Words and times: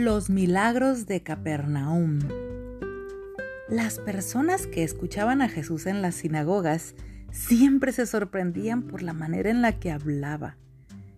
Los 0.00 0.30
milagros 0.30 1.04
de 1.04 1.22
Capernaum. 1.22 2.20
Las 3.68 3.98
personas 3.98 4.66
que 4.66 4.82
escuchaban 4.82 5.42
a 5.42 5.48
Jesús 5.50 5.84
en 5.84 6.00
las 6.00 6.14
sinagogas 6.14 6.94
siempre 7.32 7.92
se 7.92 8.06
sorprendían 8.06 8.84
por 8.84 9.02
la 9.02 9.12
manera 9.12 9.50
en 9.50 9.60
la 9.60 9.78
que 9.78 9.90
hablaba. 9.90 10.56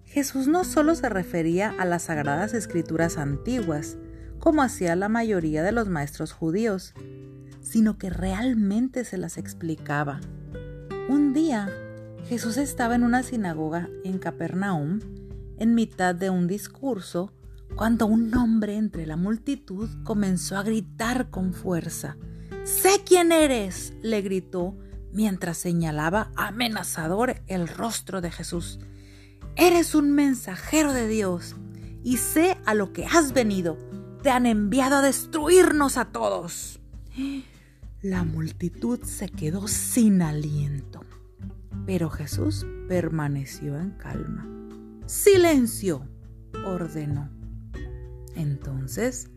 Jesús 0.05 0.49
no 0.49 0.65
solo 0.65 0.97
se 0.97 1.09
refería 1.09 1.73
a 1.79 1.85
las 1.85 2.03
sagradas 2.03 2.55
escrituras 2.55 3.19
antiguas, 3.19 3.99
como 4.41 4.65
hacía 4.65 4.97
la 4.97 5.09
mayoría 5.09 5.63
de 5.63 5.71
los 5.71 5.89
maestros 5.89 6.33
judíos, 6.33 6.93
sino 7.61 7.99
que 7.99 8.11
realmente 8.11 9.05
se 9.05 9.17
las 9.17 9.39
explicaba. 9.39 10.21
Un 11.09 11.33
día, 11.33 11.71
Jesús 12.25 12.57
estaba 12.57 12.97
en 12.97 13.05
una 13.05 13.23
sinagoga 13.23 13.89
en 14.03 14.19
Capernaum, 14.19 14.99
en 15.59 15.77
mitad 15.77 16.17
de 16.17 16.31
un 16.31 16.49
discurso, 16.49 17.33
cuando 17.77 18.07
un 18.07 18.35
hombre 18.35 18.77
entre 18.77 19.07
la 19.07 19.17
multitud 19.17 19.89
comenzó 20.05 20.57
a 20.57 20.63
gritar 20.63 21.31
con 21.31 21.53
fuerza. 21.53 22.17
Sé 22.65 23.03
quién 23.05 23.33
eres, 23.33 23.95
le 24.03 24.23
gritó 24.23 24.77
mientras 25.13 25.59
señalaba 25.59 26.31
amenazador 26.37 27.43
el 27.47 27.69
rostro 27.69 28.21
de 28.21 28.31
Jesús. 28.31 28.79
Eres 29.57 29.95
un 29.95 30.13
mensajero 30.13 30.93
de 30.93 31.09
Dios 31.09 31.57
y 32.03 32.17
sé 32.17 32.59
a 32.65 32.75
lo 32.75 32.93
que 32.93 33.07
has 33.07 33.33
venido. 33.33 33.77
Te 34.23 34.31
han 34.31 34.47
enviado 34.47 34.97
a 34.97 35.03
destruirnos 35.03 35.97
a 35.97 36.07
todos. 36.07 36.81
La 38.01 38.25
multitud 38.25 39.03
se 39.05 39.29
quedó 39.29 39.69
sin 39.69 40.23
aliento, 40.23 41.01
pero 41.87 42.11
Jesús 42.11 42.67
permaneció 42.89 43.79
en 43.79 43.91
calma. 43.91 44.49
Silencio, 45.07 46.09
ordenó. 46.67 47.42
Entonces 48.35 49.31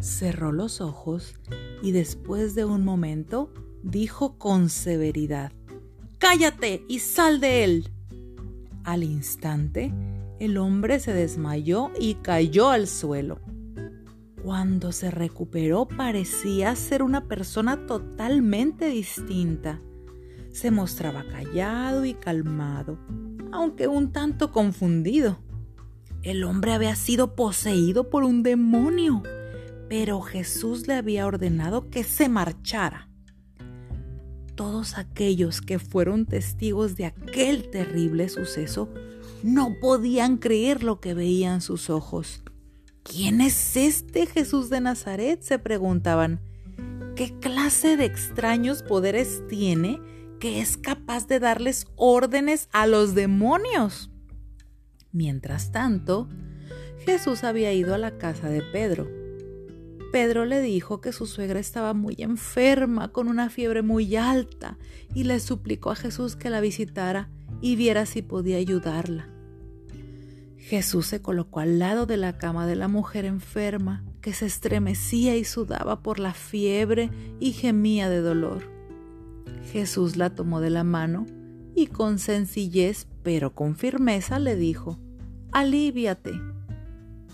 cerró 0.00 0.52
los 0.52 0.80
ojos 0.80 1.34
y 1.82 1.92
después 1.92 2.54
de 2.54 2.64
un 2.64 2.84
momento 2.84 3.52
dijo 3.82 4.38
con 4.38 4.68
severidad, 4.68 5.52
Cállate 6.18 6.84
y 6.88 6.98
sal 6.98 7.40
de 7.40 7.64
él. 7.64 7.90
Al 8.84 9.04
instante, 9.04 9.92
el 10.40 10.56
hombre 10.56 10.98
se 10.98 11.12
desmayó 11.12 11.90
y 11.98 12.14
cayó 12.14 12.70
al 12.70 12.86
suelo. 12.88 13.40
Cuando 14.42 14.92
se 14.92 15.10
recuperó 15.10 15.86
parecía 15.86 16.74
ser 16.74 17.02
una 17.02 17.28
persona 17.28 17.86
totalmente 17.86 18.88
distinta. 18.88 19.80
Se 20.50 20.70
mostraba 20.70 21.24
callado 21.28 22.04
y 22.04 22.14
calmado, 22.14 22.98
aunque 23.52 23.86
un 23.88 24.12
tanto 24.12 24.52
confundido. 24.52 25.38
El 26.28 26.44
hombre 26.44 26.74
había 26.74 26.94
sido 26.94 27.34
poseído 27.34 28.10
por 28.10 28.22
un 28.22 28.42
demonio, 28.42 29.22
pero 29.88 30.20
Jesús 30.20 30.86
le 30.86 30.92
había 30.92 31.26
ordenado 31.26 31.88
que 31.88 32.04
se 32.04 32.28
marchara. 32.28 33.08
Todos 34.54 34.98
aquellos 34.98 35.62
que 35.62 35.78
fueron 35.78 36.26
testigos 36.26 36.96
de 36.96 37.06
aquel 37.06 37.70
terrible 37.70 38.28
suceso 38.28 38.90
no 39.42 39.76
podían 39.80 40.36
creer 40.36 40.82
lo 40.82 41.00
que 41.00 41.14
veían 41.14 41.62
sus 41.62 41.88
ojos. 41.88 42.42
¿Quién 43.04 43.40
es 43.40 43.74
este 43.78 44.26
Jesús 44.26 44.68
de 44.68 44.82
Nazaret? 44.82 45.40
se 45.40 45.58
preguntaban. 45.58 46.42
¿Qué 47.16 47.38
clase 47.40 47.96
de 47.96 48.04
extraños 48.04 48.82
poderes 48.82 49.40
tiene 49.48 49.98
que 50.40 50.60
es 50.60 50.76
capaz 50.76 51.26
de 51.26 51.40
darles 51.40 51.86
órdenes 51.96 52.68
a 52.74 52.86
los 52.86 53.14
demonios? 53.14 54.10
Mientras 55.18 55.72
tanto, 55.72 56.28
Jesús 57.04 57.42
había 57.42 57.72
ido 57.72 57.92
a 57.92 57.98
la 57.98 58.18
casa 58.18 58.48
de 58.48 58.62
Pedro. 58.62 59.10
Pedro 60.12 60.44
le 60.44 60.60
dijo 60.60 61.00
que 61.00 61.10
su 61.10 61.26
suegra 61.26 61.58
estaba 61.58 61.92
muy 61.92 62.14
enferma, 62.18 63.10
con 63.10 63.26
una 63.26 63.50
fiebre 63.50 63.82
muy 63.82 64.14
alta, 64.14 64.78
y 65.12 65.24
le 65.24 65.40
suplicó 65.40 65.90
a 65.90 65.96
Jesús 65.96 66.36
que 66.36 66.50
la 66.50 66.60
visitara 66.60 67.30
y 67.60 67.74
viera 67.74 68.06
si 68.06 68.22
podía 68.22 68.58
ayudarla. 68.58 69.28
Jesús 70.56 71.06
se 71.06 71.20
colocó 71.20 71.58
al 71.58 71.80
lado 71.80 72.06
de 72.06 72.16
la 72.16 72.38
cama 72.38 72.68
de 72.68 72.76
la 72.76 72.86
mujer 72.86 73.24
enferma, 73.24 74.04
que 74.20 74.32
se 74.32 74.46
estremecía 74.46 75.36
y 75.36 75.42
sudaba 75.42 76.00
por 76.00 76.20
la 76.20 76.32
fiebre 76.32 77.10
y 77.40 77.54
gemía 77.54 78.08
de 78.08 78.20
dolor. 78.20 78.70
Jesús 79.72 80.16
la 80.16 80.30
tomó 80.30 80.60
de 80.60 80.70
la 80.70 80.84
mano 80.84 81.26
y 81.74 81.88
con 81.88 82.20
sencillez 82.20 83.08
pero 83.28 83.54
con 83.54 83.76
firmeza 83.76 84.38
le 84.38 84.56
dijo, 84.56 84.98
Alíviate. 85.52 86.32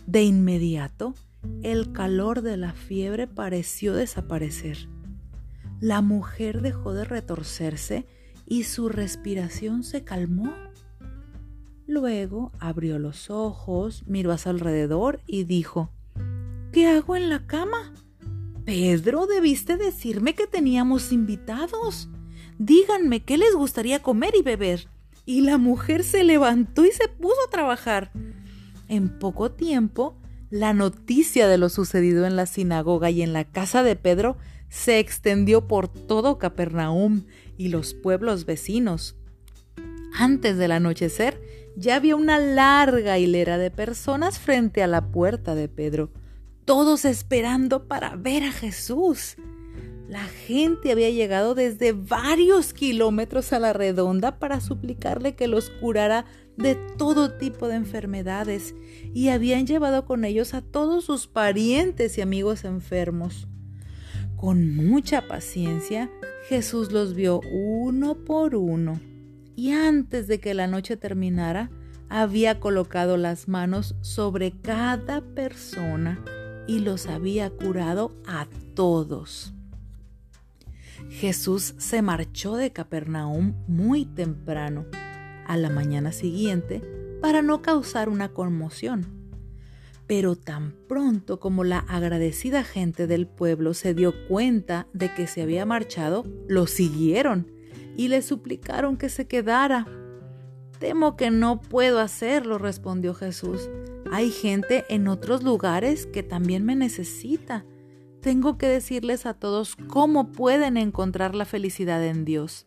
De 0.06 0.22
inmediato, 0.22 1.14
el 1.62 1.92
calor 1.92 2.42
de 2.42 2.56
la 2.56 2.72
fiebre 2.72 3.26
pareció 3.26 3.92
desaparecer. 3.92 4.88
La 5.80 6.00
mujer 6.00 6.62
dejó 6.62 6.94
de 6.94 7.04
retorcerse 7.04 8.06
y 8.46 8.64
su 8.64 8.88
respiración 8.88 9.82
se 9.82 10.04
calmó. 10.04 10.54
Luego 11.86 12.52
abrió 12.60 12.98
los 12.98 13.30
ojos, 13.30 14.04
miró 14.06 14.30
a 14.30 14.38
su 14.38 14.48
alrededor 14.48 15.20
y 15.26 15.44
dijo, 15.44 15.90
¿Qué 16.72 16.86
hago 16.86 17.16
en 17.16 17.28
la 17.28 17.46
cama? 17.46 17.94
Pedro, 18.64 19.26
debiste 19.26 19.76
decirme 19.76 20.34
que 20.34 20.46
teníamos 20.46 21.12
invitados. 21.12 22.08
Díganme 22.58 23.24
qué 23.24 23.38
les 23.38 23.54
gustaría 23.54 24.02
comer 24.02 24.34
y 24.38 24.42
beber. 24.42 24.88
Y 25.26 25.40
la 25.40 25.58
mujer 25.58 26.04
se 26.04 26.24
levantó 26.24 26.84
y 26.84 26.92
se 26.92 27.08
puso 27.08 27.36
a 27.46 27.50
trabajar. 27.50 28.12
En 28.88 29.18
poco 29.18 29.50
tiempo, 29.50 30.18
la 30.50 30.72
noticia 30.72 31.48
de 31.48 31.58
lo 31.58 31.68
sucedido 31.68 32.26
en 32.26 32.36
la 32.36 32.46
sinagoga 32.46 33.10
y 33.10 33.22
en 33.22 33.32
la 33.32 33.44
casa 33.44 33.82
de 33.82 33.96
Pedro 33.96 34.36
se 34.68 34.98
extendió 34.98 35.66
por 35.66 35.88
todo 35.88 36.38
Capernaum 36.38 37.24
y 37.56 37.68
los 37.68 37.94
pueblos 37.94 38.44
vecinos. 38.44 39.16
Antes 40.16 40.56
del 40.58 40.72
anochecer, 40.72 41.40
ya 41.76 41.96
había 41.96 42.16
una 42.16 42.38
larga 42.38 43.18
hilera 43.18 43.58
de 43.58 43.70
personas 43.70 44.38
frente 44.38 44.82
a 44.82 44.86
la 44.86 45.10
puerta 45.10 45.54
de 45.54 45.68
Pedro, 45.68 46.12
todos 46.64 47.04
esperando 47.04 47.88
para 47.88 48.16
ver 48.16 48.44
a 48.44 48.52
Jesús. 48.52 49.36
La 50.14 50.28
gente 50.28 50.92
había 50.92 51.10
llegado 51.10 51.56
desde 51.56 51.90
varios 51.90 52.72
kilómetros 52.72 53.52
a 53.52 53.58
la 53.58 53.72
redonda 53.72 54.38
para 54.38 54.60
suplicarle 54.60 55.34
que 55.34 55.48
los 55.48 55.70
curara 55.70 56.24
de 56.56 56.76
todo 56.76 57.36
tipo 57.36 57.66
de 57.66 57.74
enfermedades 57.74 58.76
y 59.12 59.30
habían 59.30 59.66
llevado 59.66 60.04
con 60.04 60.24
ellos 60.24 60.54
a 60.54 60.62
todos 60.62 61.06
sus 61.06 61.26
parientes 61.26 62.16
y 62.16 62.20
amigos 62.20 62.62
enfermos. 62.62 63.48
Con 64.36 64.76
mucha 64.76 65.26
paciencia, 65.26 66.12
Jesús 66.48 66.92
los 66.92 67.14
vio 67.14 67.40
uno 67.50 68.14
por 68.14 68.54
uno 68.54 69.00
y 69.56 69.72
antes 69.72 70.28
de 70.28 70.38
que 70.38 70.54
la 70.54 70.68
noche 70.68 70.96
terminara, 70.96 71.72
había 72.08 72.60
colocado 72.60 73.16
las 73.16 73.48
manos 73.48 73.96
sobre 74.00 74.52
cada 74.52 75.22
persona 75.22 76.24
y 76.68 76.78
los 76.78 77.08
había 77.08 77.50
curado 77.50 78.14
a 78.28 78.46
todos. 78.76 79.54
Jesús 81.10 81.74
se 81.78 82.02
marchó 82.02 82.56
de 82.56 82.72
Capernaum 82.72 83.54
muy 83.66 84.04
temprano, 84.04 84.86
a 85.46 85.56
la 85.56 85.70
mañana 85.70 86.12
siguiente, 86.12 86.82
para 87.20 87.42
no 87.42 87.62
causar 87.62 88.08
una 88.08 88.30
conmoción. 88.30 89.06
Pero 90.06 90.36
tan 90.36 90.74
pronto 90.88 91.40
como 91.40 91.64
la 91.64 91.78
agradecida 91.78 92.64
gente 92.64 93.06
del 93.06 93.26
pueblo 93.26 93.72
se 93.74 93.94
dio 93.94 94.12
cuenta 94.28 94.86
de 94.92 95.14
que 95.14 95.26
se 95.26 95.42
había 95.42 95.64
marchado, 95.64 96.24
lo 96.46 96.66
siguieron 96.66 97.50
y 97.96 98.08
le 98.08 98.20
suplicaron 98.20 98.96
que 98.96 99.08
se 99.08 99.26
quedara. 99.26 99.86
Temo 100.78 101.16
que 101.16 101.30
no 101.30 101.60
puedo 101.60 102.00
hacerlo, 102.00 102.58
respondió 102.58 103.14
Jesús. 103.14 103.70
Hay 104.12 104.30
gente 104.30 104.84
en 104.88 105.08
otros 105.08 105.42
lugares 105.42 106.06
que 106.06 106.22
también 106.22 106.64
me 106.64 106.76
necesita 106.76 107.64
tengo 108.24 108.56
que 108.56 108.66
decirles 108.66 109.26
a 109.26 109.34
todos 109.34 109.76
cómo 109.76 110.32
pueden 110.32 110.78
encontrar 110.78 111.34
la 111.34 111.44
felicidad 111.44 112.02
en 112.02 112.24
Dios. 112.24 112.66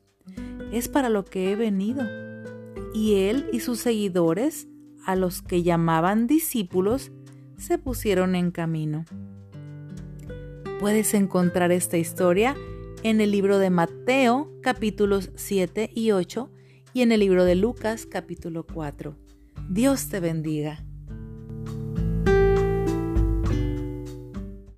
Es 0.72 0.88
para 0.88 1.10
lo 1.10 1.26
que 1.26 1.52
he 1.52 1.56
venido. 1.56 2.04
Y 2.94 3.16
él 3.28 3.50
y 3.52 3.62
sus 3.62 3.80
seguidores, 3.80 4.68
a 5.04 5.16
los 5.16 5.42
que 5.42 5.64
llamaban 5.64 6.28
discípulos, 6.28 7.12
se 7.58 7.80
pusieron 7.80 8.36
en 8.36 8.52
camino. 8.52 9.06
Puedes 10.80 11.16
encontrar 11.16 11.72
esta 11.72 11.98
historia 11.98 12.56
en 13.02 13.20
el 13.20 13.32
libro 13.32 13.58
de 13.58 13.72
Mateo 13.72 14.52
capítulos 14.62 15.32
7 15.38 15.90
y 15.92 16.12
8 16.12 16.52
y 16.94 17.02
en 17.02 17.12
el 17.12 17.20
libro 17.20 17.46
de 17.46 17.56
Lucas 17.56 18.06
capítulo 18.06 18.64
4. 18.64 19.16
Dios 19.72 20.08
te 20.10 20.20
bendiga. 20.20 20.87